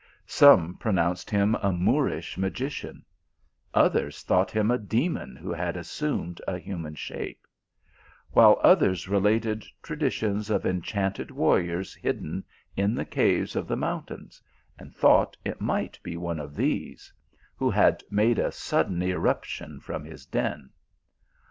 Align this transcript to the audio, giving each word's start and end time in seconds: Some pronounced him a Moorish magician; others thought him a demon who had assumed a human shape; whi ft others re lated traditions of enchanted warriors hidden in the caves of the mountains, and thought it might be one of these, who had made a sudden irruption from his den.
Some 0.25 0.77
pronounced 0.77 1.29
him 1.29 1.53
a 1.61 1.71
Moorish 1.71 2.35
magician; 2.35 3.05
others 3.71 4.23
thought 4.23 4.49
him 4.49 4.71
a 4.71 4.79
demon 4.79 5.35
who 5.35 5.53
had 5.53 5.77
assumed 5.77 6.41
a 6.47 6.57
human 6.57 6.95
shape; 6.95 7.45
whi 8.33 8.41
ft 8.55 8.59
others 8.63 9.07
re 9.07 9.19
lated 9.19 9.63
traditions 9.83 10.49
of 10.49 10.65
enchanted 10.65 11.29
warriors 11.29 11.93
hidden 11.93 12.43
in 12.75 12.95
the 12.95 13.05
caves 13.05 13.55
of 13.55 13.67
the 13.67 13.77
mountains, 13.77 14.41
and 14.79 14.95
thought 14.95 15.37
it 15.45 15.61
might 15.61 15.99
be 16.01 16.17
one 16.17 16.39
of 16.39 16.55
these, 16.55 17.13
who 17.55 17.69
had 17.69 18.03
made 18.09 18.39
a 18.39 18.51
sudden 18.51 19.03
irruption 19.03 19.79
from 19.79 20.03
his 20.03 20.25
den. 20.25 20.71